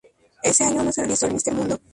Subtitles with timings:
[0.41, 1.79] Ese año no se realizó el Míster Mundo.